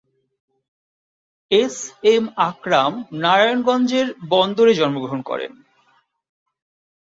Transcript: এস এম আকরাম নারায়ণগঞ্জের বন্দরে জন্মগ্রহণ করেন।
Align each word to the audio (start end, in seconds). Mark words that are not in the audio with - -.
এস 1.51 1.75
এম 2.03 2.25
আকরাম 2.49 2.91
নারায়ণগঞ্জের 3.13 4.07
বন্দরে 4.29 4.73
জন্মগ্রহণ 4.73 5.21
করেন। 5.21 5.51